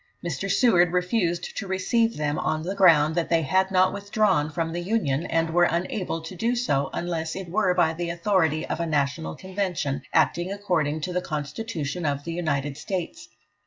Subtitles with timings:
[0.25, 0.49] Mr.
[0.49, 4.79] Seward refused to receive them, on the ground that they had not withdrawn from the
[4.81, 8.87] Union, and were unable to do so unless it were by the authority of a
[8.87, 13.29] National Convention acting according to the Constitution of the United States.